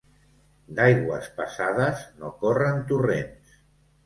[0.79, 3.55] D'aigües passades no corren torrents.